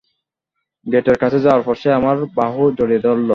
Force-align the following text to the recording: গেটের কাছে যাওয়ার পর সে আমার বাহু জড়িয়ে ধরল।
গেটের 0.85 1.17
কাছে 1.17 1.39
যাওয়ার 1.39 1.63
পর 1.63 1.75
সে 1.81 1.89
আমার 1.99 2.17
বাহু 2.37 2.61
জড়িয়ে 2.77 3.03
ধরল। 3.05 3.29